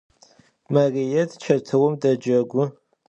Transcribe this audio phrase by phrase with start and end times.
[0.73, 2.63] Marıêt çetıum decegu.